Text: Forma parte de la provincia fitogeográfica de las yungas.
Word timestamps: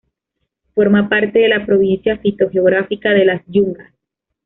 Forma 0.73 1.09
parte 1.09 1.37
de 1.37 1.47
la 1.47 1.63
provincia 1.63 2.17
fitogeográfica 2.17 3.11
de 3.11 3.23
las 3.25 3.43
yungas. 3.45 3.93